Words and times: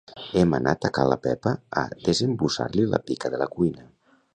Hem 0.39 0.55
anat 0.59 0.87
a 0.89 0.91
ca 0.95 1.05
la 1.11 1.19
Pepa 1.27 1.53
a 1.85 1.85
desembussar-li 2.09 2.91
la 2.95 3.05
pica 3.11 3.37
de 3.37 3.45
la 3.45 3.53
cuina 3.59 3.91